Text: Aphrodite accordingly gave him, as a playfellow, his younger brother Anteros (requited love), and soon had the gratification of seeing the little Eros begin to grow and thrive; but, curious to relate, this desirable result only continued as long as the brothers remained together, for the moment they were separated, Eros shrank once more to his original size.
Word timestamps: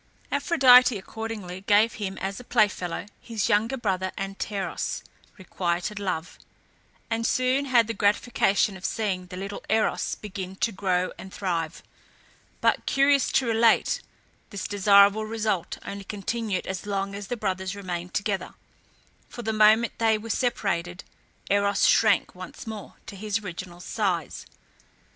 Aphrodite 0.31 0.97
accordingly 0.97 1.61
gave 1.61 1.93
him, 1.93 2.17
as 2.17 2.39
a 2.39 2.43
playfellow, 2.43 3.05
his 3.19 3.49
younger 3.49 3.77
brother 3.77 4.11
Anteros 4.17 5.03
(requited 5.37 5.99
love), 5.99 6.39
and 7.11 7.23
soon 7.23 7.65
had 7.65 7.85
the 7.85 7.93
gratification 7.93 8.75
of 8.75 8.83
seeing 8.83 9.27
the 9.27 9.37
little 9.37 9.61
Eros 9.69 10.15
begin 10.15 10.55
to 10.55 10.71
grow 10.71 11.11
and 11.19 11.31
thrive; 11.31 11.83
but, 12.61 12.87
curious 12.87 13.31
to 13.33 13.45
relate, 13.45 14.01
this 14.49 14.67
desirable 14.67 15.25
result 15.27 15.77
only 15.85 16.03
continued 16.03 16.65
as 16.65 16.87
long 16.87 17.13
as 17.13 17.27
the 17.27 17.37
brothers 17.37 17.75
remained 17.75 18.15
together, 18.15 18.55
for 19.29 19.43
the 19.43 19.53
moment 19.53 19.93
they 19.99 20.17
were 20.17 20.31
separated, 20.31 21.03
Eros 21.47 21.85
shrank 21.85 22.33
once 22.33 22.65
more 22.65 22.95
to 23.05 23.15
his 23.15 23.37
original 23.41 23.79
size. 23.79 24.47